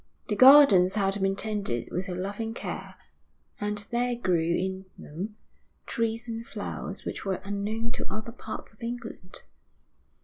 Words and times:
The 0.29 0.35
gardens 0.35 0.95
had 0.95 1.21
been 1.21 1.35
tended 1.35 1.89
with 1.91 2.09
a 2.09 2.15
loving 2.15 2.55
care, 2.55 2.95
and 3.59 3.77
there 3.91 4.15
grew 4.15 4.49
in 4.55 4.87
them 4.97 5.35
trees 5.85 6.27
and 6.27 6.43
flowers 6.43 7.05
which 7.05 7.23
were 7.23 7.39
unknown 7.45 7.91
to 7.91 8.11
other 8.11 8.31
parts 8.31 8.73
of 8.73 8.81
England. 8.81 9.43